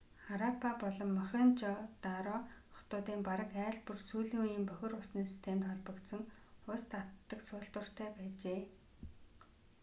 хараппа 0.25 0.69
болон 0.83 1.09
мохенжо-даро 1.19 2.37
хотуудын 2.75 3.19
бараг 3.27 3.51
айл 3.65 3.77
бүр 3.85 3.97
сүүлийн 4.09 4.41
үеийн 4.43 4.65
бохир 4.69 4.91
усны 5.01 5.21
системд 5.29 5.61
холбогдсон 5.69 6.21
ус 6.73 6.81
татдаг 6.91 7.39
суултууртай 7.47 8.09
байжээ 8.17 8.59